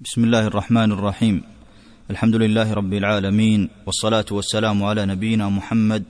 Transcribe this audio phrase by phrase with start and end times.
[0.00, 1.42] بسم الله الرحمن الرحيم.
[2.10, 6.04] الحمد لله رب العالمين والصلاة والسلام على نبينا محمد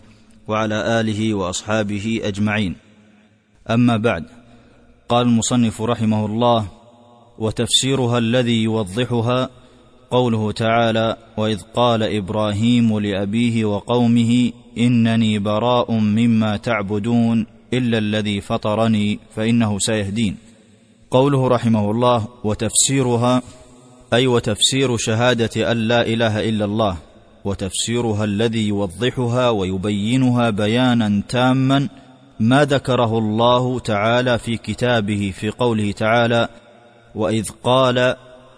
[0.49, 2.77] وعلى آله وأصحابه أجمعين.
[3.71, 4.25] أما بعد
[5.09, 6.69] قال المصنف رحمه الله
[7.39, 9.51] وتفسيرها الذي يوضحها
[10.11, 19.79] قوله تعالى وإذ قال إبراهيم لأبيه وقومه إنني براء مما تعبدون إلا الذي فطرني فإنه
[19.79, 20.37] سيهدين
[21.11, 23.43] قوله رحمه الله وتفسيرها
[24.13, 26.97] أي وتفسير شهادة أن لا إله إلا الله
[27.45, 31.89] وتفسيرها الذي يوضحها ويبينها بيانا تاما
[32.41, 36.49] ما ذكره الله تعالى في كتابه في قوله تعالى
[37.15, 38.17] وإذ قال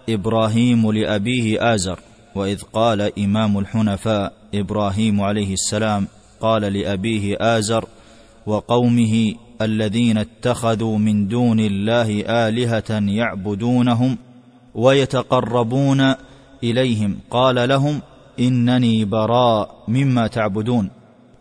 [0.09, 2.01] إبراهيم لأبيه آزر
[2.35, 6.07] وإذ قال إمام الحنفاء إبراهيم عليه السلام
[6.41, 7.85] قال لأبيه آزر
[8.47, 14.19] وقومه الذين اتخذوا من دون الله آلهة يعبدونهم
[14.75, 16.15] ويتقربون
[16.65, 17.19] إليهم.
[17.31, 18.01] قال لهم
[18.41, 20.91] إنني براء مما تعبدون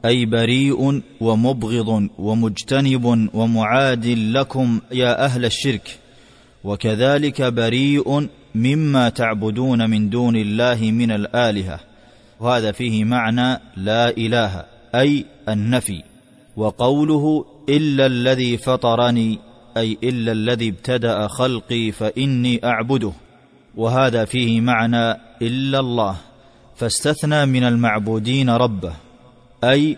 [0.05, 5.99] أي بريء ومبغض ومجتنب ومعاد لكم يا أهل الشرك.
[6.63, 11.80] وكذلك بريء مما تعبدون من دون الله من الآلهة.
[12.39, 16.03] وهذا فيه معنى لا إله أي النفي.
[16.58, 19.39] وقوله إلا الذي فطرني
[19.80, 23.11] أي إلا الذي ابتدأ خلقي فإني أعبده
[23.75, 26.16] وهذا فيه معنى إلا الله
[26.75, 28.94] فاستثنى من المعبودين ربه
[29.63, 29.97] أي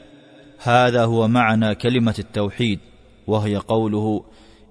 [0.59, 2.79] هذا هو معنى كلمة التوحيد
[3.27, 4.23] وهي قوله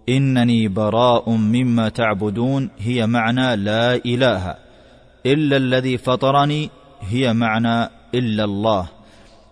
[0.08, 4.54] إنني براء مما تعبدون هي معنى لا إله
[5.26, 8.88] إلا الذي فطرني هي معنى إلا الله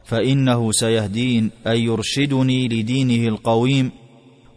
[0.05, 3.91] فإنه سيهدين أي يرشدني لدينه القويم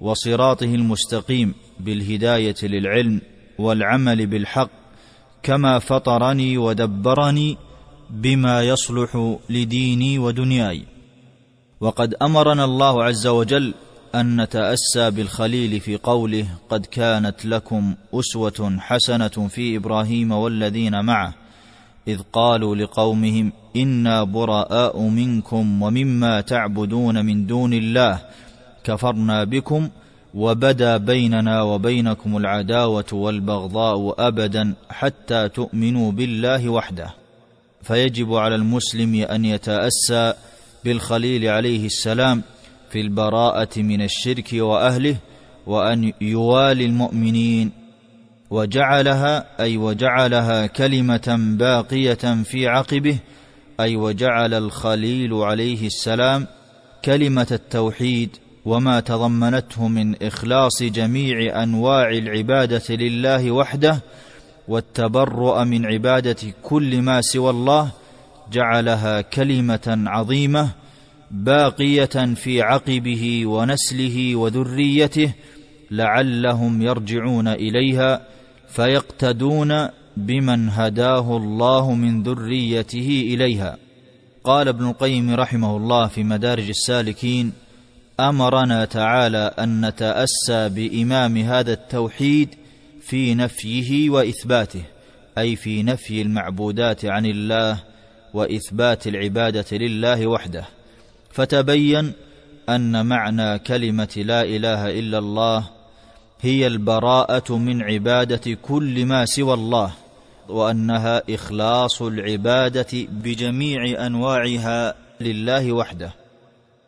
[0.02, 3.22] وصراطه المستقيم بالهداية للعلم
[3.60, 4.70] والعمل بالحق
[5.44, 7.58] كما فطرني ودبرني
[8.10, 10.84] بما يصلح لديني ودنياي.
[11.82, 13.74] وقد أمرنا الله عز وجل
[14.16, 21.34] أن نتأسى بالخليل في قوله قد كانت لكم أسوة حسنة في إبراهيم والذين معه
[22.08, 28.22] إذ قالوا لقومهم إنا براء منكم ومما تعبدون من دون الله
[28.84, 29.90] كفرنا بكم
[30.34, 37.14] وبدا بيننا وبينكم العداوة والبغضاء أبدا حتى تؤمنوا بالله وحده.
[37.84, 40.34] فيجب على المسلم أن يتأسى
[40.86, 42.44] بالخليل عليه السلام
[42.90, 45.16] في البراءة من الشرك وأهله
[45.68, 47.72] وأن يوالي المؤمنين.
[48.50, 53.18] وجعلها أي وجعلها كلمة باقية في عقبه
[53.80, 56.48] أي وجعل الخليل عليه السلام
[57.06, 58.38] كلمة التوحيد.
[58.66, 64.02] وما تضمنته من إخلاص جميع أنواع العبادة لله وحده
[64.68, 67.92] والتبرؤ من عبادة كل ما سوى الله
[68.52, 70.70] جعلها كلمة عظيمة
[71.32, 75.34] باقية في عقبه ونسله وذريته
[75.92, 78.22] لعلهم يرجعون إليها
[78.68, 83.78] فيقتدون بمن هداه الله من ذريته إليها.
[84.44, 87.54] قال ابن القيم رحمه الله في مدارج السالكين
[88.20, 92.56] أمرنا تعالى أن نتأسى بإمام هذا التوحيد
[93.02, 94.84] في نفيه وإثباته
[95.38, 97.84] أي في نفي المعبودات عن الله
[98.34, 100.66] وإثبات العبادة لله وحده.
[101.32, 102.14] فتبين
[102.70, 105.70] أن معنى كلمة لا إله إلا الله
[106.42, 109.94] هي البراءة من عبادة كل ما سوى الله
[110.50, 116.21] وأنها إخلاص العبادة بجميع أنواعها لله وحده.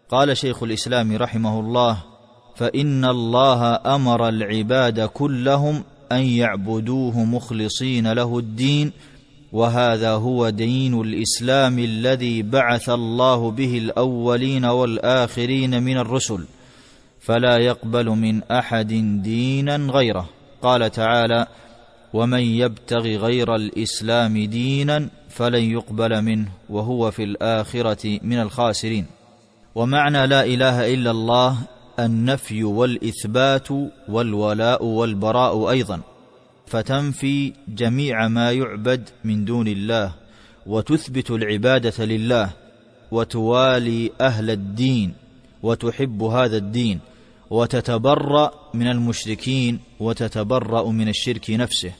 [0.09, 2.03] قال شيخ الإسلام رحمه الله
[2.55, 8.91] فإن الله أمر العباد كلهم أن يعبدوه مخلصين له الدين
[9.53, 16.45] وهذا هو دين الإسلام الذي بعث الله به الأولين والآخرين من الرسل
[17.19, 18.87] فلا يقبل من أحد
[19.23, 20.29] دينا غيره.
[20.61, 21.47] قال تعالى
[22.13, 29.05] ومن يبتغ غير الإسلام دينا فلن يقبل منه وهو في الآخرة من الخاسرين.
[29.75, 31.57] ومعنى لا إله إلا الله
[31.99, 33.67] النفي والإثبات
[34.09, 36.01] والولاء والبراء أيضا.
[36.67, 40.13] فتنفي جميع ما يعبد من دون الله
[40.65, 42.49] وتثبت العبادة لله
[43.11, 45.13] وتوالي أهل الدين
[45.63, 46.99] وتحب هذا الدين
[47.49, 51.91] وتتبرأ من المشركين وتتبرأ من الشرك نفسه.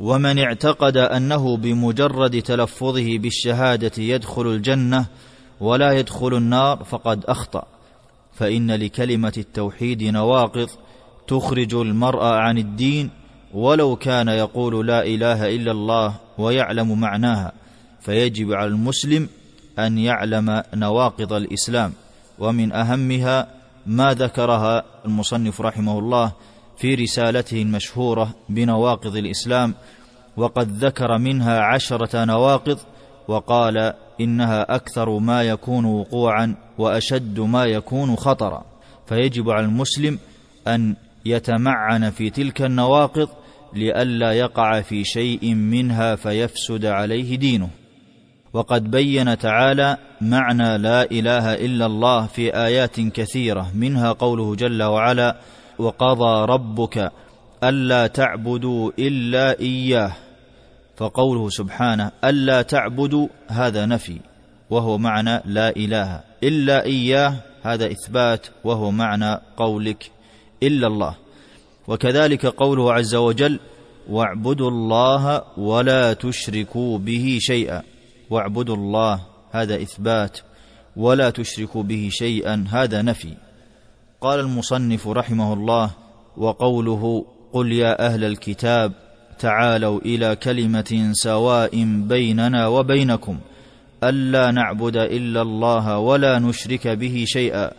[0.00, 5.06] ومن اعتقد أنه بمجرد تلفظه بالشهادة يدخل الجنة
[5.62, 7.64] ولا يدخل النار فقد أخطأ.
[8.34, 10.68] فإن لكلمة التوحيد نواقض
[11.26, 13.10] تخرج المرء عن الدين
[13.54, 17.52] ولو كان يقول لا إله إلا الله ويعلم معناها.
[18.00, 19.28] فيجب على المسلم
[19.78, 21.92] أن يعلم نواقض الإسلام.
[22.38, 23.48] ومن أهمها
[23.86, 26.32] ما ذكرها المصنف رحمه الله
[26.78, 29.74] في رسالته المشهورة بنواقض الإسلام
[30.36, 32.78] وقد ذكر منها عشرة نواقض
[33.28, 38.64] وقال إنها أكثر ما يكون وقوعا وأشد ما يكون خطرا.
[39.06, 40.18] فيجب على المسلم
[40.68, 40.96] أن
[41.26, 43.28] يتمعن في تلك النواقض
[43.74, 47.68] لئلا يقع في شيء منها فيفسد عليه دينه.
[48.52, 55.36] وقد بين تعالى معنى لا إله إلا الله في آيات كثيرة منها قوله جل وعلا
[55.78, 57.12] وقضى ربك
[57.64, 60.12] ألا تعبدوا إلا إياه
[60.96, 64.20] فقوله سبحانه ألا تعبدوا هذا نفي
[64.70, 66.20] وهو معنى لا إله.
[66.42, 70.10] إلا إياه هذا إثبات وهو معنى قولك
[70.62, 71.16] إلا الله.
[71.88, 73.60] وكذلك قوله عز وجل
[74.10, 77.82] واعبدوا الله ولا تشركوا به شيئا.
[78.30, 79.20] واعبدوا الله
[79.52, 80.38] هذا إثبات
[80.96, 83.34] ولا تشركوا به شيئا هذا نفي.
[84.20, 85.90] قال المصنف رحمه الله
[86.36, 88.92] وقوله قل يا أهل الكتاب
[89.42, 93.38] تعالوا إلى كلمة سواء بيننا وبينكم.
[94.04, 97.70] ألا نعبد إلا الله ولا نشرك به شيئا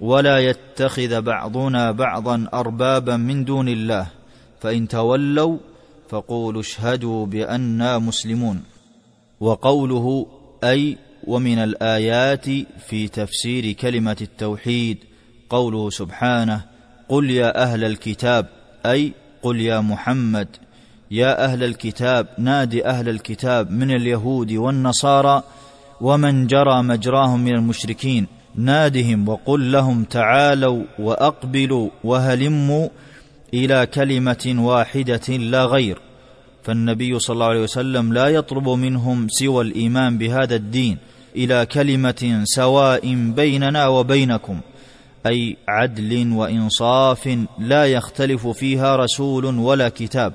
[0.00, 4.06] ولا يتخذ بعضنا بعضا أربابا من دون الله.
[4.60, 5.58] فإن تولوا
[6.08, 8.62] فقولوا اشهدوا بانا مسلمون.
[9.40, 10.26] وقوله
[10.64, 12.46] أي ومن الآيات
[12.88, 14.98] في تفسير كلمة التوحيد
[15.50, 16.64] قوله سبحانه
[17.08, 18.46] قل يا أهل الكتاب
[18.86, 19.12] أي
[19.42, 20.48] قل يا محمد.
[21.12, 25.42] يا أهل الكتاب نادي أهل الكتاب من اليهود والنصارى
[26.00, 28.26] ومن جرى مجراهم من المشركين.
[28.54, 32.88] نادهم وقل لهم تعالوا وأقبلوا وهلموا
[33.54, 35.98] إلى كلمة واحدة لا غير.
[36.62, 40.98] فالنبي صلى الله عليه وسلم لا يطلب منهم سوى الإيمان بهذا الدين
[41.36, 44.60] إلى كلمة سواء بيننا وبينكم
[45.26, 50.32] أي عدل وإنصاف لا يختلف فيها رسول ولا كتاب.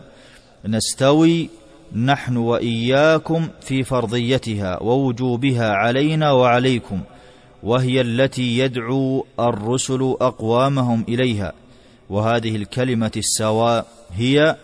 [0.65, 1.49] نستوي
[1.95, 7.01] نحن وإياكم في فرضيتها ووجوبها علينا وعليكم
[7.63, 11.53] وهي التي يدعو الرسل أقوامهم إليها.
[12.09, 14.55] وهذه الكلمة السواء هي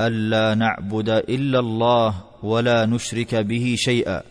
[0.00, 4.22] الا نعبد إلا الله ولا نشرك به شيئا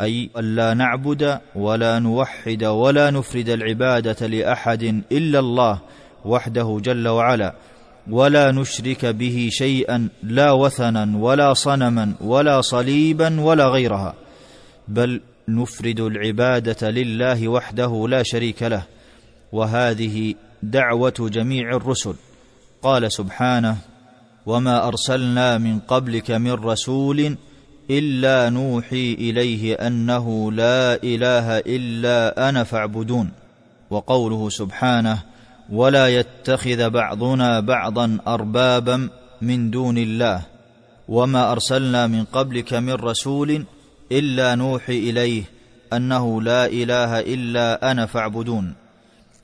[0.00, 5.80] أي الا نعبد ولا نوحد ولا نفرد العبادة لأحد إلا الله
[6.24, 7.54] وحده جل وعلا.
[8.10, 14.14] ولا نشرك به شيئا لا وثنا ولا صنما ولا صليبا ولا غيرها
[14.88, 18.82] بل نفرد العبادة لله وحده لا شريك له
[19.52, 22.14] وهذه دعوة جميع الرسل.
[22.82, 23.76] قال سبحانه
[24.46, 27.36] وما أرسلنا من قبلك من رسول
[27.90, 33.30] إلا نوحي إليه أنه لا إله إلا أنا فاعبدون
[33.90, 35.33] وقوله سبحانه
[35.72, 39.08] ولا يتخذ بعضنا بعضا أربابا
[39.42, 40.42] من دون الله
[41.08, 43.64] وما أرسلنا من قبلك من رسول
[44.12, 45.42] إلا نوحي إليه
[45.92, 48.74] أنه لا إله إلا أنا فاعبدون.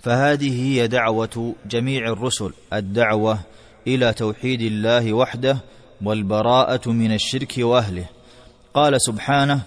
[0.03, 3.39] فهذه هي دعوة جميع الرسل الدعوة
[3.87, 5.59] إلى توحيد الله وحده
[6.03, 8.05] والبراءة من الشرك وأهله.
[8.75, 9.61] قال سبحانه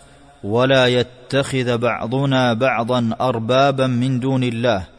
[0.43, 4.92] ولا يتخذ بعضنا بعضا أربابا من دون الله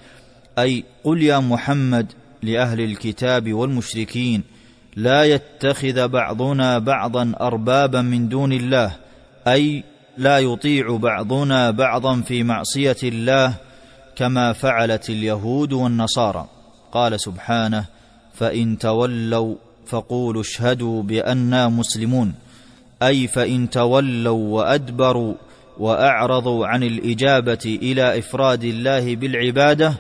[0.59, 4.43] أي قل يا محمد لأهل الكتاب والمشركين
[4.97, 8.97] لا يتخذ بعضنا بعضا أربابا من دون الله
[9.47, 9.85] أي
[10.19, 13.55] لا يطيع بعضنا بعضا في معصية الله
[14.17, 16.49] كما فعلت اليهود والنصارى.
[16.93, 17.85] قال سبحانه
[18.35, 19.55] فإن تولوا
[19.87, 22.35] فقولوا اشهدوا بانا مسلمون.
[23.03, 25.35] أي فإن تولوا وأدبروا
[25.79, 29.95] وأعرضوا عن الإجابة إلى إفراد الله بالعبادة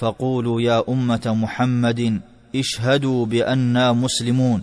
[0.00, 2.20] فقولوا يا أمة محمد
[2.56, 4.62] اشهدوا بانا مسلمون.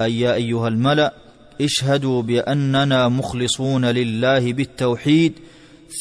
[0.00, 1.12] أي يا أيها الملأ
[1.60, 5.32] اشهدوا بأننا مخلصون لله بالتوحيد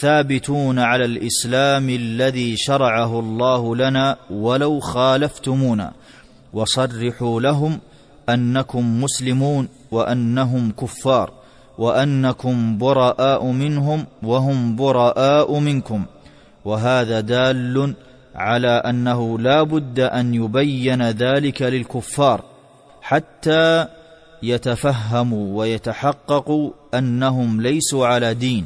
[0.01, 5.93] ثابتون على الإسلام الذي شرعه الله لنا ولو خالفتمونا.
[6.53, 7.79] وصرحوا لهم
[8.29, 11.31] أنكم مسلمون وأنهم كفار
[11.77, 16.05] وأنكم براء منهم وهم براء منكم.
[16.65, 17.95] وهذا دال
[18.35, 22.45] على أنه لا بد أن يبين ذلك للكفار
[23.01, 23.87] حتى
[24.43, 28.65] يتفهموا ويتحققوا أنهم ليسوا على دين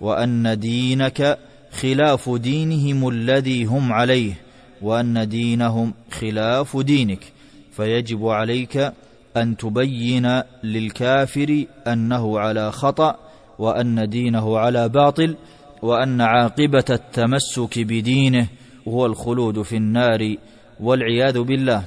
[0.00, 1.38] وأن دينك
[1.80, 4.34] خلاف دينهم الذي هم عليه
[4.82, 7.34] وأن دينهم خلاف دينك.
[7.76, 8.92] فيجب عليك
[9.36, 13.16] أن تبين للكافر أنه على خطأ
[13.58, 15.36] وأن دينه على باطل
[15.82, 18.46] وأن عاقبة التمسك بدينه
[18.88, 20.36] هو الخلود في النار
[20.80, 21.84] والعياذ بالله.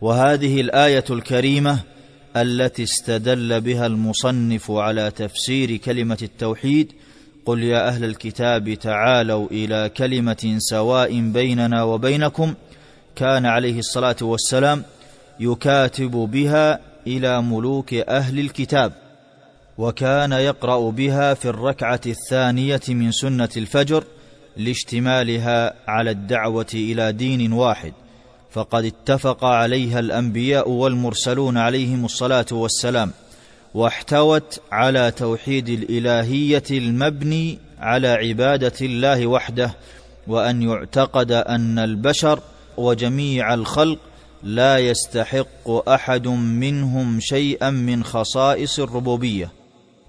[0.00, 1.78] وهذه الآية الكريمة
[2.36, 6.92] التي استدل بها المصنف على تفسير كلمة التوحيد
[7.46, 12.54] قل يا أهل الكتاب تعالوا إلى كلمة سواء بيننا وبينكم
[13.16, 14.82] كان عليه الصلاة والسلام
[15.40, 18.92] يكاتب بها إلى ملوك أهل الكتاب
[19.78, 24.04] وكان يقرأ بها في الركعة الثانية من سنة الفجر
[24.56, 27.92] لاشتمالها على الدعوة إلى دين واحد
[28.50, 33.10] فقد اتفق عليها الأنبياء والمرسلون عليهم الصلاة والسلام
[33.74, 39.74] واحتوت على توحيد الإلهية المبني على عبادة الله وحده
[40.26, 42.40] وأن يعتقد أن البشر
[42.76, 43.98] وجميع الخلق
[44.42, 49.50] لا يستحق أحد منهم شيئا من خصائص الربوبية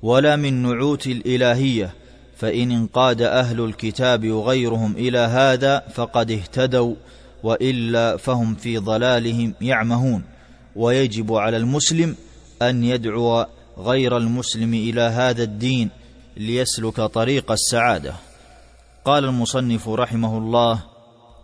[0.02, 1.94] ولا من نعوت الإلهية
[2.38, 6.96] فإن انقاد أهل الكتاب وغيرهم إلى هذا فقد اهتدوا
[7.44, 10.24] وإلا فهم في ضلالهم يعمهون.
[10.76, 12.16] ويجب على المسلم
[12.62, 13.46] أن يدعو
[13.78, 15.90] غير المسلم إلى هذا الدين
[16.38, 18.14] ليسلك طريق السعادة.
[19.06, 20.80] قال المصنف رحمه الله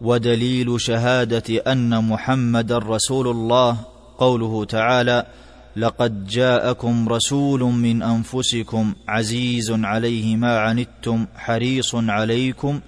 [0.01, 3.77] ودليل شهادة أن محمدا رسول الله
[4.17, 5.25] قوله تعالى
[5.75, 12.79] لقد جاءكم رسول من أنفسكم عزيز عليه ما عنتم حريص عليكم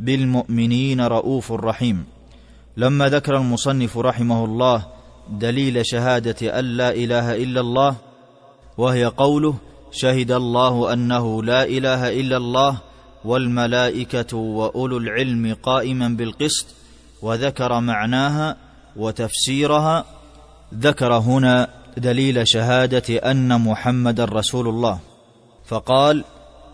[0.00, 2.04] بالمؤمنين رؤوف رحيم.
[2.76, 4.86] لما ذكر المصنف رحمه الله
[5.30, 7.96] دليل شهادة أن لا إله إلا الله
[8.78, 9.54] وهي قوله
[9.92, 12.78] شهد الله أنه لا إله إلا الله
[13.24, 16.66] والملائكة وأولو العلم قائما بالقسط
[17.22, 18.56] وذكر معناها
[18.96, 20.04] وتفسيرها
[20.74, 24.98] ذكر هنا دليل شهادة أن محمدا رسول الله.
[25.66, 26.24] فقال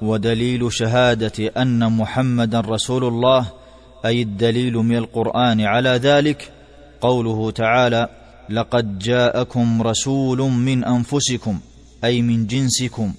[0.02, 3.46] ودليل شهادة أن محمدا رسول الله
[4.04, 6.52] أي الدليل من القرآن على ذلك
[7.00, 8.08] قوله تعالى
[8.50, 11.58] لقد جاءكم رسول من أنفسكم
[12.04, 13.12] أي من جنسكم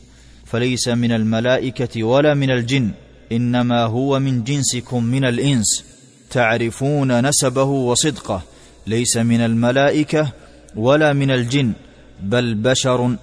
[0.46, 2.92] فليس من الملائكة ولا من الجن
[3.32, 5.84] إنما هو من جنسكم من الإنس
[6.30, 8.42] تعرفون نسبه وصدقه
[8.88, 10.32] ليس من الملائكة
[10.76, 11.74] ولا من الجن
[12.22, 13.16] بل بشر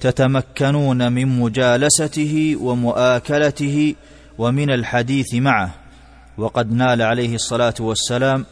[0.00, 3.94] تتمكنون من مجالسته ومؤاكلته
[4.38, 5.74] ومن الحديث معه.
[6.38, 8.46] وقد نال عليه الصلاة والسلام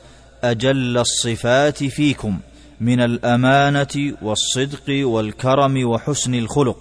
[0.45, 2.39] أجل الصفات فيكم
[2.81, 6.77] من الأمانة والصدق والكرم وحسن الخلق.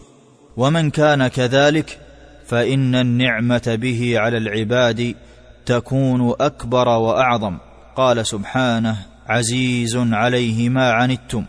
[0.58, 2.00] ومن كان كذلك
[2.48, 5.16] فإن النعمة به على العباد
[5.66, 7.58] تكون أكبر وأعظم.
[7.96, 11.46] قال سبحانه عزيز عليه ما عنتم.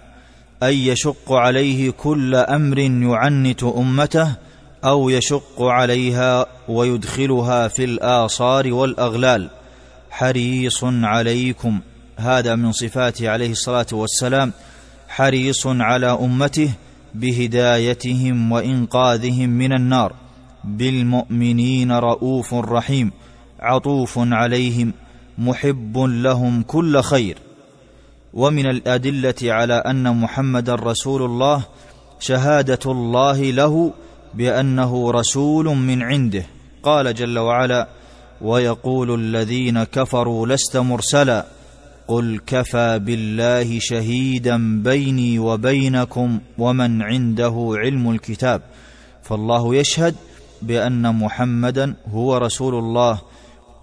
[0.63, 4.35] أي يشق عليه كل أمر يعنت أمته
[4.85, 9.51] أو يشق عليها ويدخلها في الآصار والأغلال.
[10.11, 11.81] حريص عليكم.
[12.17, 14.53] هذا من صفاته عليه الصلاة والسلام.
[15.09, 16.71] حريص على أمته
[17.15, 20.13] بهدايتهم وإنقاذهم من النار.
[20.65, 23.13] بالمؤمنين رؤوف رحيم.
[23.61, 24.93] عطوف عليهم.
[25.39, 27.39] محب لهم كل خير.
[28.35, 31.65] ومن الأدلة على أن محمدا رسول الله
[32.21, 33.93] شهادة الله له
[34.35, 36.47] بأنه رسول من عنده.
[36.83, 37.89] قال جل وعلا
[38.41, 41.47] ويقول الذين كفروا لست مرسلا.
[42.09, 48.63] قل كفى بالله شهيدا بيني وبينكم ومن عنده علم الكتاب.
[49.23, 50.15] فالله يشهد
[50.63, 53.34] بأن محمدا هو رسول الله.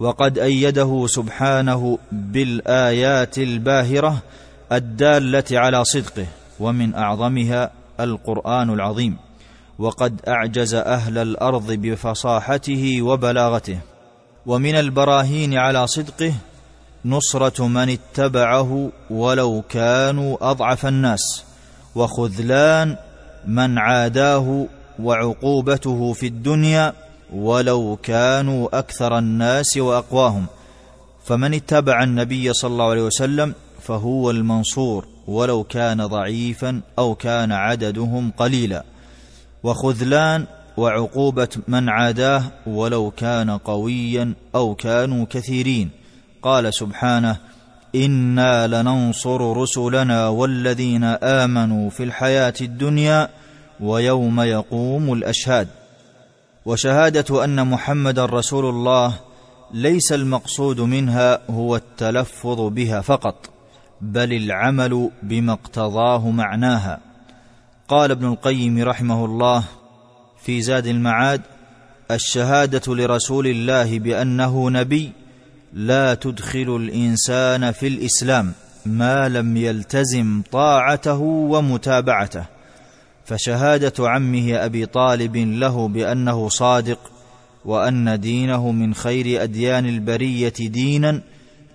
[0.01, 4.17] وقد أيده سبحانه بالآيات الباهرة
[4.71, 6.25] الدالة على صدقه
[6.59, 9.17] ومن أعظمها القرآن العظيم.
[9.79, 13.77] وقد أعجز أهل الأرض بفصاحته وبلاغته.
[14.45, 16.33] ومن البراهين على صدقه
[17.05, 21.43] نصرة من اتبعه ولو كانوا أضعف الناس
[21.95, 22.95] وخذلان
[23.47, 24.65] من عاداه
[24.99, 26.93] وعقوبته في الدنيا
[27.31, 30.45] ولو كانوا أكثر الناس وأقواهم
[31.25, 38.31] فمن اتبع النبي صلى الله عليه وسلم فهو المنصور ولو كان ضعيفا أو كان عددهم
[38.37, 38.83] قليلا.
[39.63, 40.45] وخذلان
[40.77, 45.89] وعقوبة من عاداه ولو كان قويا أو كانوا كثيرين.
[46.41, 47.37] قال سبحانه
[47.95, 53.29] إنا لننصر رسلنا والذين آمنوا في الحياة الدنيا
[53.79, 55.67] ويوم يقوم الأشهاد.
[56.65, 59.13] وشهادة أن محمدا رسول الله
[59.73, 63.49] ليس المقصود منها هو التلفظ بها فقط
[64.01, 66.99] بل العمل بما اقتضاه معناها.
[67.87, 69.63] قال ابن القيم رحمه الله
[70.43, 71.41] في زاد المعاد
[72.11, 75.11] الشهادة لرسول الله بأنه نبي
[75.73, 78.53] لا تدخل الإنسان في الإسلام
[78.85, 82.45] ما لم يلتزم طاعته ومتابعته.
[83.31, 86.99] فشهادة عمه أبي طالب له بأنه صادق
[87.65, 91.21] وأن دينه من خير أديان البرية دينا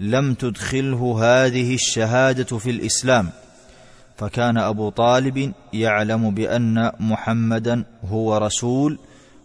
[0.01, 3.29] لم تدخله هذه الشهادة في الإسلام.
[4.17, 8.99] فكان أبو طالب يعلم بأن محمدا هو رسول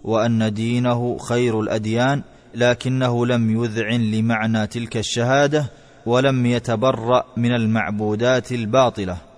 [0.03, 2.21] وأن دينه خير الأديان
[2.55, 5.65] لكنه لم يذعن لمعنى تلك الشهادة
[6.05, 9.30] ولم يتبرأ من المعبودات الباطلة.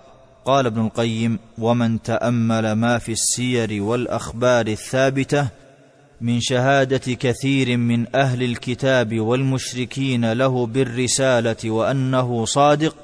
[0.45, 5.47] قال ابن القيم ومن تأمل ما في السير والأخبار الثابتة
[6.21, 12.95] من شهادة كثير من أهل الكتاب والمشركين له بالرسالة وأنه صادق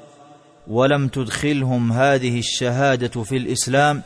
[0.68, 4.02] ولم تدخلهم هذه الشهادة في الإسلام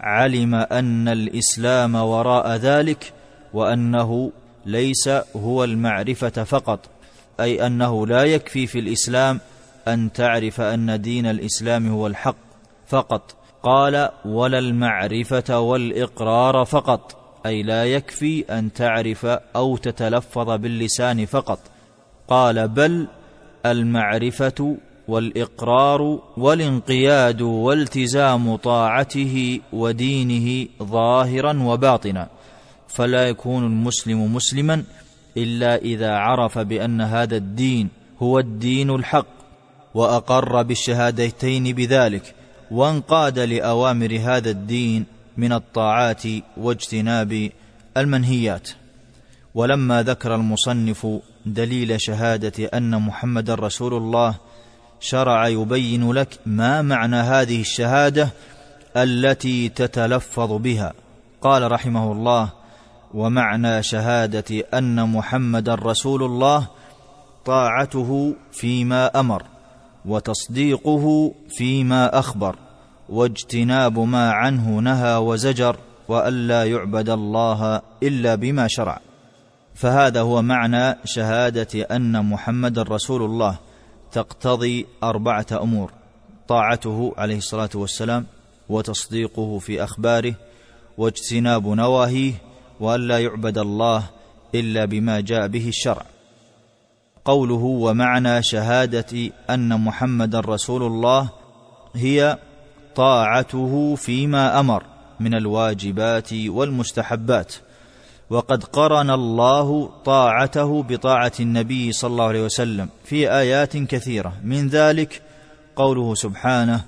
[0.00, 3.12] علم أن الإسلام وراء ذلك
[3.54, 4.32] وأنه
[4.66, 6.80] ليس هو المعرفة فقط
[7.40, 9.40] أي أنه لا يكفي في الإسلام
[9.88, 12.51] أن تعرف أن دين الإسلام هو الحق
[12.92, 13.36] فقط.
[13.62, 17.16] قال ولا المعرفة والإقرار فقط.
[17.46, 21.58] أي لا يكفي أن تعرف أو تتلفظ باللسان فقط.
[22.28, 23.08] قال بل
[23.66, 24.76] المعرفة
[25.08, 32.28] والإقرار والانقياد والتزام طاعته ودينه ظاهرا وباطنا.
[32.88, 34.84] فلا يكون المسلم مسلما
[35.36, 37.88] إلا إذا عرف بأن هذا الدين
[38.22, 39.32] هو الدين الحق
[39.94, 42.34] وأقر بالشهادتين بذلك.
[42.72, 46.22] وانقاد لأوامر هذا الدين من الطاعات
[46.56, 47.50] واجتناب
[47.96, 48.68] المنهيات.
[49.54, 51.06] ولما ذكر المصنف
[51.46, 54.34] دليل شهادة أن محمد رسول الله
[55.00, 58.28] شرع يبين لك ما معنى هذه الشهادة
[58.96, 60.92] التي تتلفظ بها.
[61.42, 62.48] قال رحمه الله
[63.14, 66.66] ومعنى شهادة أن محمدا رسول الله
[67.44, 69.51] طاعته فيما أمر.
[70.06, 72.56] وتصديقه فيما أخبر
[73.08, 75.76] واجتناب ما عنه نهى وزجر
[76.08, 79.00] والا يعبد الله إلا بما شرع.
[79.74, 83.58] فهذا هو معنى شهادة أن محمدا رسول الله
[84.12, 85.92] تقتضي أربعة أمور
[86.48, 88.26] طاعته عليه الصلاة والسلام
[88.68, 90.34] وتصديقه في أخباره
[90.98, 92.32] واجتناب نواهيه
[92.80, 94.04] والا يعبد الله
[94.54, 96.11] إلا بما جاء به الشرع.
[97.24, 101.28] قوله ومعنى شهادة أن محمدا رسول الله
[101.94, 102.38] هي
[102.94, 104.82] طاعته فيما أمر
[105.20, 107.54] من الواجبات والمستحبات.
[108.30, 114.32] وقد قرن الله طاعته بطاعة النبي صلى الله عليه وسلم في آيات كثيرة.
[114.44, 115.22] من ذلك
[115.76, 116.84] قوله سبحانه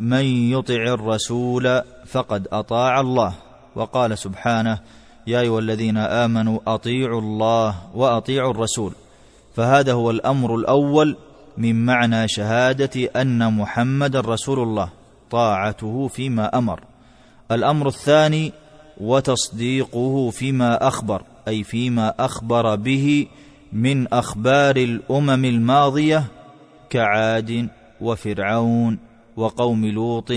[0.00, 3.34] من يطع الرسول فقد أطاع الله
[3.74, 4.78] وقال سبحانه
[5.26, 8.92] يا أيها الذين آمنوا أطيعوا الله وأطيعوا الرسول
[9.58, 11.16] فهذا هو الأمر الأول
[11.56, 14.90] من معنى شهادة أن محمد رسول الله
[15.30, 16.80] طاعته فيما أمر.
[17.52, 18.52] الأمر الثاني
[19.00, 23.26] وتصديقه فيما أخبر أي فيما أخبر به
[23.72, 26.24] من أخبار الأمم الماضية
[26.90, 27.68] كعاد
[28.00, 28.98] وفرعون
[29.36, 30.32] وقوم لوط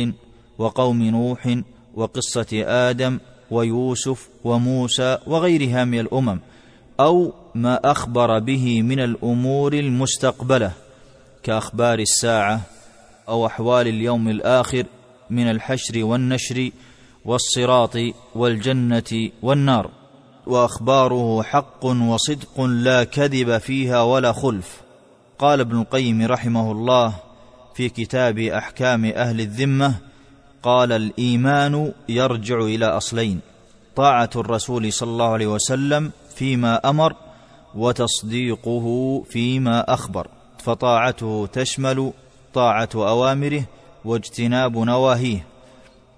[0.57, 1.57] وقوم نوح
[1.93, 3.19] وقصة آدم
[3.51, 6.39] ويوسف وموسى وغيرها من الأمم
[6.99, 10.71] أو ما أخبر به من الأمور المستقبلة
[11.43, 12.61] كأخبار الساعة
[13.29, 14.83] أو أحوال اليوم الآخر
[15.29, 16.69] من الحشر والنشر
[17.25, 17.97] والصراط
[18.35, 19.89] والجنة والنار.
[20.47, 24.81] وأخباره حق وصدق لا كذب فيها ولا خلف.
[25.39, 27.13] قال ابن القيم رحمه الله
[27.75, 29.95] في كتاب أحكام أهل الذمة
[30.63, 33.39] قال الإيمان يرجع إلى أصلين
[33.95, 37.15] طاعة الرسول صلى الله عليه وسلم فيما أمر
[37.75, 38.85] وتصديقه
[39.29, 40.27] فيما أخبر.
[40.57, 42.13] فطاعته تشمل
[42.53, 43.63] طاعة أوامره
[44.05, 45.45] واجتناب نواهيه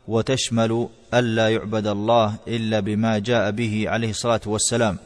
[0.08, 4.98] وتشمل ألا يعبد الله إلا بما جاء به عليه الصلاة والسلام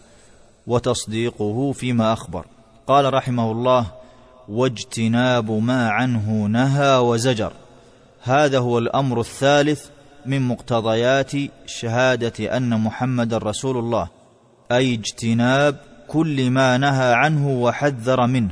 [0.67, 2.45] وتصديقه فيما أخبر.
[2.87, 3.85] قال رحمه الله
[4.49, 7.53] واجتناب ما عنه نهى وزجر
[8.21, 9.85] هذا هو الأمر الثالث
[10.25, 11.31] من مقتضيات
[11.65, 14.07] شهادة أن محمد رسول الله
[14.71, 18.49] أي اجتناب كل ما نهى عنه وحذر منه.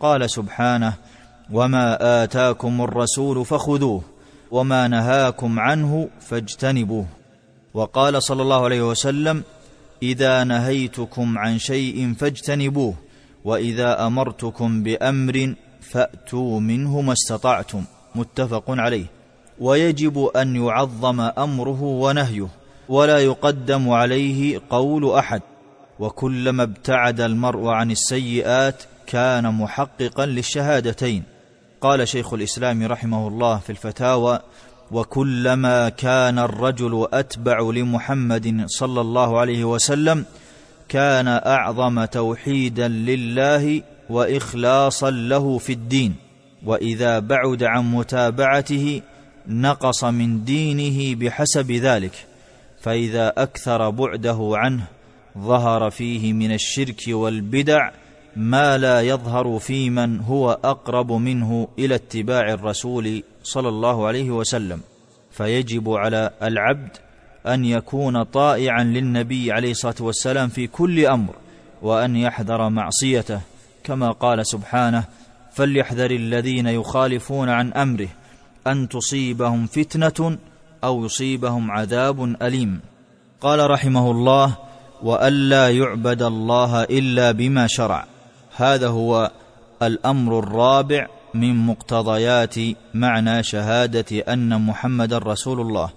[0.00, 0.92] قال سبحانه
[1.52, 4.02] وما آتاكم الرسول فخذوه
[4.50, 7.06] وما نهاكم عنه فاجتنبوه.
[7.74, 9.42] وقال صلى الله عليه وسلم
[10.02, 12.94] إذا نهيتكم عن شيء فاجتنبوه
[13.44, 17.84] وإذا أمرتكم بأمر فأتوا منه ما استطعتم.
[18.14, 19.06] متفق عليه.
[19.60, 22.48] ويجب أن يعظم أمره ونهيه
[22.88, 25.42] ولا يقدم عليه قول أحد.
[26.02, 31.22] وكلما ابتعد المرء عن السيئات كان محققا للشهادتين.
[31.80, 34.40] قال شيخ الإسلام رحمه الله في الفتاوى
[34.90, 40.24] وكلما كان الرجل أتبع لمحمد صلى الله عليه وسلم
[40.88, 46.14] كان أعظم توحيدا لله وإخلاصا له في الدين.
[46.66, 49.02] وإذا بعد عن متابعته
[49.48, 52.26] نقص من دينه بحسب ذلك.
[52.80, 54.86] فإذا أكثر بعده عنه
[55.38, 57.90] ظهر فيه من الشرك والبدع
[58.36, 64.80] ما لا يظهر في من هو أقرب منه إلى اتباع الرسول صلى الله عليه وسلم.
[65.30, 66.96] فيجب على العبد
[67.46, 71.34] أن يكون طائعا للنبي عليه الصلاة والسلام في كل أمر
[71.82, 73.40] وأن يحذر معصيته
[73.84, 75.04] كما قال سبحانه
[75.52, 78.08] فليحذر الذين يخالفون عن أمره
[78.66, 80.38] أن تصيبهم فتنة
[80.84, 82.80] أو يصيبهم عذاب أليم
[83.40, 84.56] قال رحمه الله
[85.02, 88.06] والا يعبد الله الا بما شرع.
[88.56, 89.30] هذا هو
[89.82, 92.54] الامر الرابع من مقتضيات
[92.94, 95.90] معنى شهاده ان محمدا رسول الله.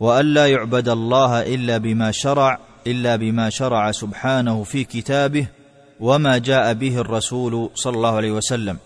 [0.00, 5.46] والا يعبد الله الا بما شرع الا بما شرع سبحانه في كتابه
[6.00, 8.76] وما جاء به الرسول صلى الله عليه وسلم.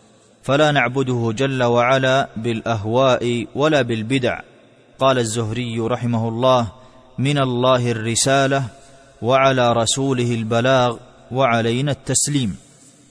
[0.43, 4.41] فلا نعبده جل وعلا بالاهواء ولا بالبدع.
[4.99, 6.67] قال الزهري رحمه الله
[7.19, 8.65] من الله الرساله
[9.23, 10.97] وعلى رسوله البلاغ
[11.31, 12.57] وعلينا التسليم.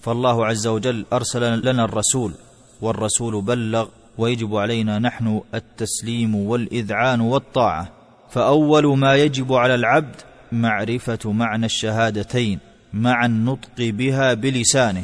[0.01, 2.33] فالله عز وجل أرسل لنا الرسول
[2.81, 7.91] والرسول بلغ ويجب علينا نحن التسليم والإذعان والطاعة.
[8.29, 10.15] فأول ما يجب على العبد
[10.51, 12.59] معرفة معنى الشهادتين
[12.93, 15.03] مع النطق بها بلسانه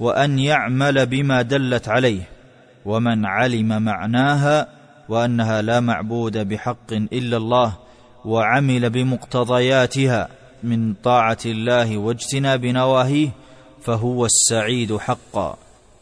[0.00, 2.28] وأن يعمل بما دلت عليه
[2.84, 4.68] ومن علم معناها
[5.08, 7.76] وأنها لا معبود بحق إلا الله
[8.24, 10.28] وعمل بمقتضياتها.
[10.64, 13.28] من طاعة الله واجتناب نواهيه
[13.82, 15.56] فهو السعيد حقا.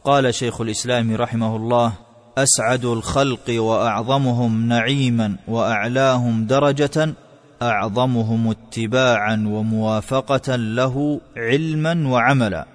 [0.05, 1.93] قال شيخ الإسلام رحمه الله
[2.39, 7.15] أسعد الخلق وأعظمهم نعيما وأعلاهم درجة
[7.63, 12.67] أعظمهم اتباعا وموافقة له علما وعملا.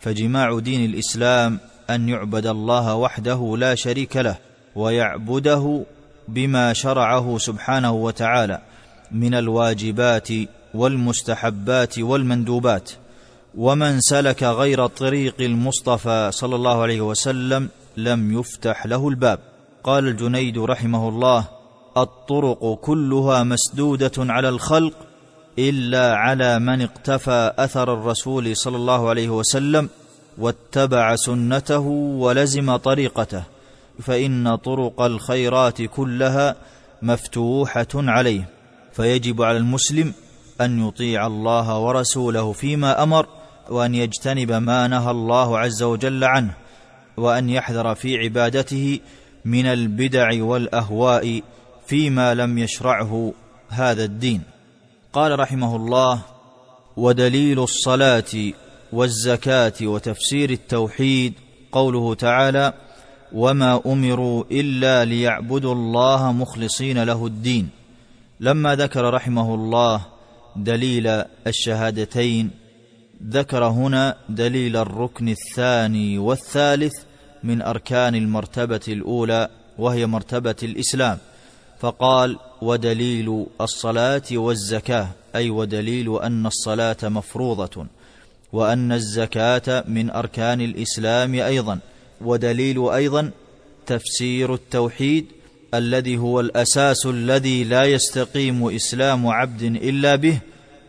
[0.00, 1.58] فجماع دين الإسلام
[1.90, 4.36] أن يعبد الله وحده لا شريك له
[4.76, 5.84] ويعبده
[6.28, 8.62] بما شرعه سبحانه وتعالى
[9.12, 10.28] من الواجبات
[10.76, 12.90] والمستحبات والمندوبات
[13.56, 19.38] ومن سلك غير طريق المصطفى صلى الله عليه وسلم لم يفتح له الباب.
[19.84, 21.48] قال الجنيد رحمه الله
[21.96, 24.94] الطرق كلها مسدودة على الخلق
[25.58, 29.88] إلا على من اقتفى أثر الرسول صلى الله عليه وسلم
[30.38, 31.86] واتبع سنته
[32.22, 33.42] ولزم طريقته
[34.02, 36.56] فإن طرق الخيرات كلها
[37.02, 38.48] مفتوحة عليه.
[38.92, 40.12] فيجب على المسلم
[40.60, 43.26] أن يطيع الله ورسوله فيما أمر
[43.70, 46.54] وأن يجتنب ما نهى الله عز وجل عنه
[47.16, 49.00] وأن يحذر في عبادته
[49.44, 51.42] من البدع والأهواء
[51.86, 53.32] فيما لم يشرعه
[53.68, 54.42] هذا الدين.
[55.12, 56.20] قال رحمه الله
[56.96, 58.52] ودليل الصلاة
[58.92, 61.34] والزكاة وتفسير التوحيد
[61.72, 62.72] قوله تعالى
[63.32, 67.68] وما أمروا إلا ليعبدوا الله مخلصين له الدين
[68.40, 70.15] لما ذكر رحمه الله
[70.56, 71.06] دليل
[71.46, 72.50] الشهادتين.
[73.28, 76.94] ذكر هنا دليل الركن الثاني والثالث
[77.44, 81.18] من أركان المرتبة الأولى وهي مرتبة الإسلام.
[81.80, 87.86] فقال ودليل الصلاة والزكاة أي ودليل أن الصلاة مفروضة
[88.52, 91.78] وأن الزكاة من أركان الإسلام أيضا.
[92.20, 93.30] ودليل أيضا
[93.86, 95.26] تفسير التوحيد
[95.78, 100.38] الذي هو الأساس الذي لا يستقيم إسلام عبد إلا به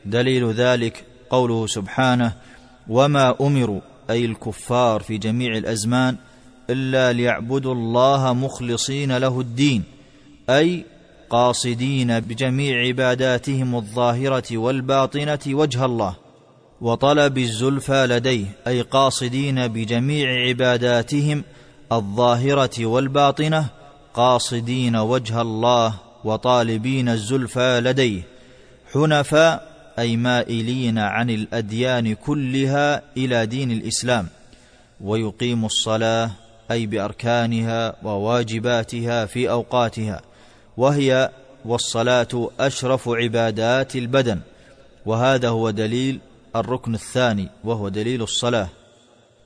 [0.05, 2.33] دليل ذلك قوله سبحانه
[2.89, 6.15] وما أمروا أي الكفار في جميع الأزمان
[6.69, 9.83] إلا ليعبدوا الله مخلصين له الدين
[10.49, 10.85] أي
[11.29, 16.15] قاصدين بجميع عباداتهم الظاهرة والباطنة وجه الله
[16.81, 21.43] وطلب الزلفى لديه أي قاصدين بجميع عباداتهم
[21.91, 23.65] الظاهرة والباطنة
[24.17, 28.21] قاصدين وجه الله وطالبين الزلفى لديه.
[28.93, 29.67] حنفاء
[29.99, 34.27] أي مائلين عن الأديان كلها إلى دين الإسلام.
[35.01, 36.31] ويقيم الصلاة
[36.71, 40.21] أي بأركانها وواجباتها في أوقاتها.
[40.77, 41.31] وهي
[41.65, 44.39] والصلاة أشرف عبادات البدن.
[45.05, 46.19] وهذا هو دليل
[46.55, 48.69] الركن الثاني وهو دليل الصلاة.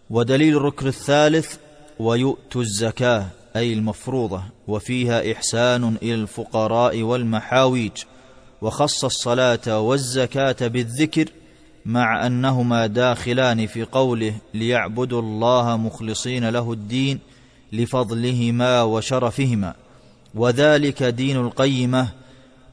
[0.09, 1.55] ودليل الركن الثالث
[1.99, 3.40] ويؤتوا الزكاة.
[3.55, 7.91] أي المفروضة وفيها إحسان إلى الفقراء والمحاويج
[8.61, 11.25] وخص الصلاة والزكاة بالذكر
[11.85, 17.19] مع أنهما داخلان في قوله ليعبدوا الله مخلصين له الدين
[17.73, 19.73] لفضلهما وشرفهما.
[20.35, 22.07] وذلك دين القيمة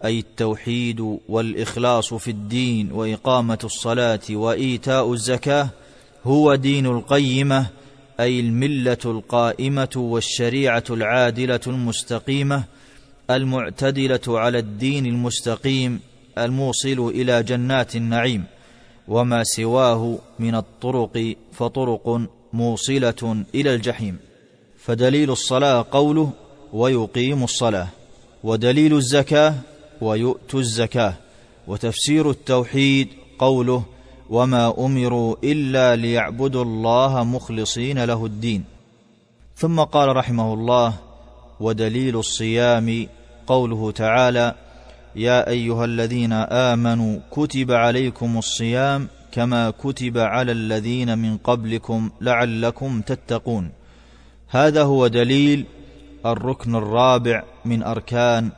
[0.04, 5.68] أي التوحيد والإخلاص في الدين وإقامة الصلاة وإيتاء الزكاة
[6.24, 7.66] هو دين القيمة
[8.20, 12.64] أي الملة القائمة والشريعة العادلة المستقيمة
[13.30, 16.00] المعتدلة على الدين المستقيم
[16.38, 18.44] الموصل إلى جنات النعيم
[19.08, 22.20] وما سواه من الطرق فطرق
[22.52, 24.16] موصلة إلى الجحيم.
[24.78, 26.30] فدليل الصلاة قوله
[26.72, 27.88] ويقيم الصلاة
[28.44, 29.54] ودليل الزكاة
[30.00, 31.14] ويؤتوا الزكاة.
[31.68, 33.84] وتفسير التوحيد قوله
[34.30, 38.64] وما امروا الا ليعبدوا الله مخلصين له الدين.
[39.56, 40.94] ثم قال رحمه الله
[41.60, 43.06] ودليل الصيام
[43.46, 44.54] قوله تعالى
[45.16, 53.70] يا ايها الذين امنوا كتب عليكم الصيام كما كتب على الذين من قبلكم لعلكم تتقون.
[54.48, 55.66] هذا هو دليل
[56.26, 58.50] الركن الرابع من اركان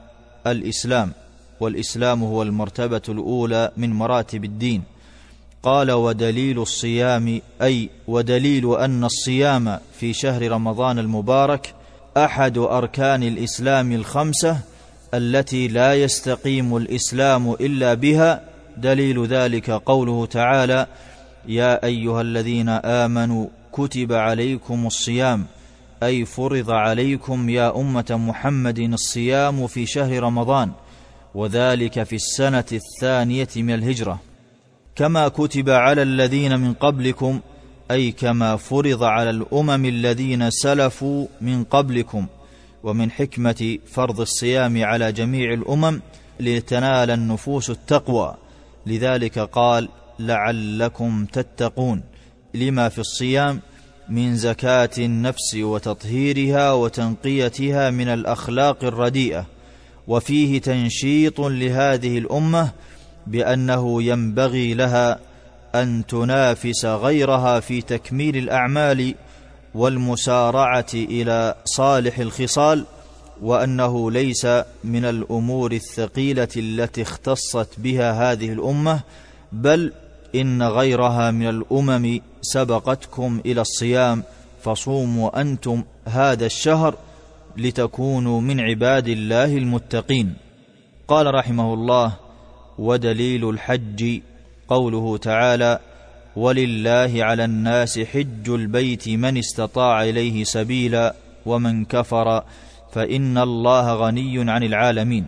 [0.46, 1.12] الاسلام
[1.60, 4.82] والاسلام هو المرتبه الاولى من مراتب الدين.
[5.62, 11.74] قال ودليل الصيام أي ودليل أن الصيام في شهر رمضان المبارك
[12.16, 14.58] أحد أركان الإسلام الخمسة
[15.14, 18.42] التي لا يستقيم الإسلام إلا بها.
[18.76, 20.86] دليل ذلك قوله تعالى
[21.48, 25.46] يا أيها الذين آمنوا كتب عليكم الصيام
[26.02, 30.70] أي فرض عليكم يا أمة محمد الصيام في شهر رمضان
[31.34, 34.29] وذلك في السنة الثانية من الهجرة.
[35.00, 37.40] كما كتب على الذين من قبلكم
[37.90, 42.26] أي كما فرض على الأمم الذين سلفوا من قبلكم.
[42.82, 46.00] ومن حكمة فرض الصيام على جميع الأمم
[46.40, 48.34] لتنال النفوس التقوى.
[48.86, 52.02] لذلك قال لعلكم تتقون.
[52.54, 53.60] لما في الصيام؟
[54.08, 59.46] من زكاة النفس وتطهيرها وتنقيتها من الأخلاق الرديئة.
[60.08, 62.72] وفيه تنشيط لهذه الأمة
[63.30, 65.18] بأنه ينبغي لها
[65.74, 69.14] أن تنافس غيرها في تكميل الأعمال
[69.74, 72.84] والمسارعة إلى صالح الخصال
[73.42, 74.46] وأنه ليس
[74.84, 79.00] من الأمور الثقيلة التي اختصت بها هذه الأمة
[79.52, 79.92] بل
[80.34, 84.22] إن غيرها من الأمم سبقتكم إلى الصيام
[84.62, 86.94] فصوموا أنتم هذا الشهر
[87.56, 90.34] لتكونوا من عباد الله المتقين.
[91.08, 92.12] قال رحمه الله
[92.80, 94.20] ودليل الحج
[94.68, 95.78] قوله تعالى
[96.36, 101.14] ولله على الناس حج البيت من استطاع إليه سبيلا
[101.46, 102.42] ومن كفر
[102.92, 105.26] فإن الله غني عن العالمين.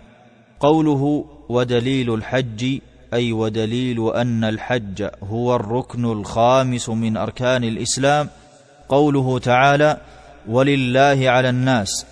[0.60, 2.78] قوله ودليل الحج
[3.14, 8.28] أي ودليل أن الحج هو الركن الخامس من أركان الإسلام
[8.88, 9.96] قوله تعالى
[10.48, 12.06] ولله على الناس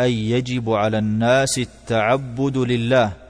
[0.00, 3.25] أي يجب على الناس التعبد لله.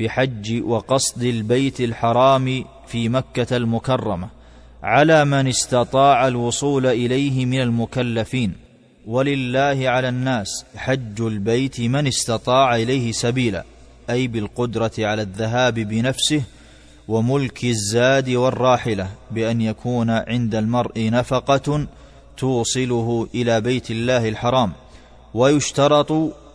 [0.00, 4.28] بحج وقصد البيت الحرام في مكة المكرمة
[4.82, 8.52] على من استطاع الوصول إليه من المكلفين.
[9.06, 13.64] ولله على الناس حج البيت من استطاع إليه سبيلا
[14.10, 16.42] أي بالقدرة على الذهاب بنفسه
[17.08, 21.86] وملك الزاد والراحلة بأن يكون عند المرء نفقة
[22.36, 24.72] توصله إلى بيت الله الحرام.
[25.34, 26.12] ويشترط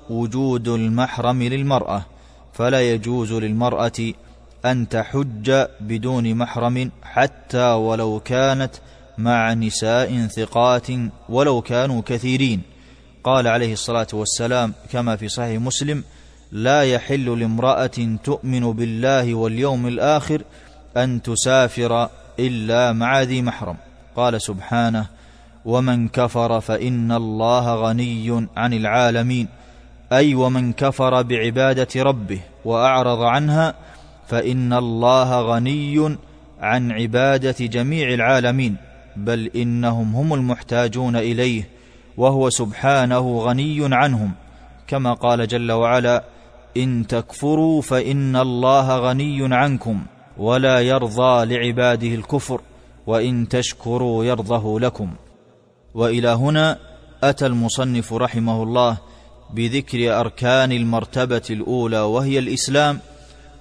[0.10, 2.15] وجود المحرم للمرأة.
[2.56, 4.14] فلا يجوز للمرأة
[4.66, 8.72] أن تحج بدون محرم حتى ولو كانت
[9.18, 10.88] مع نساء ثقات
[11.30, 12.62] ولو كانوا كثيرين.
[13.24, 16.04] قال عليه الصلاة والسلام كما في صحيح مسلم
[16.52, 20.44] لا يحل لامرأة تؤمن بالله واليوم الآخر
[20.98, 23.76] أن تسافر إلا مع ذي محرم
[24.16, 25.06] قال سبحانه
[25.66, 29.48] ومن كفر فإن الله غني عن العالمين
[30.12, 33.74] أي ومن كفر بعبادة ربه وأعرض عنها
[34.28, 36.18] فإن الله غني
[36.60, 38.76] عن عبادة جميع العالمين
[39.16, 41.70] بل إنهم هم المحتاجون إليه
[42.18, 44.32] وهو سبحانه غني عنهم.
[44.88, 46.24] كما قال جل وعلا
[46.78, 50.02] إن تكفروا فإن الله غني عنكم
[50.38, 52.62] ولا يرضى لعباده الكفر
[53.08, 55.10] وإن تشكروا يرضه لكم.
[55.94, 56.78] وإلى هنا
[57.24, 58.98] أتى المصنف رحمه الله
[59.54, 63.00] بذكر أركان المرتبة الأولى وهي الإسلام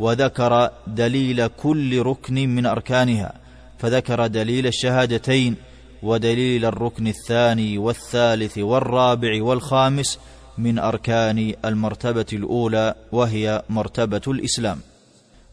[0.01, 3.33] وذكر دليل كل ركن من أركانها
[3.79, 5.57] فذكر دليل الشهادتين
[6.03, 10.19] ودليل الركن الثاني والثالث والرابع والخامس
[10.59, 14.79] من أركان المرتبة الأولى وهي مرتبة الإسلام.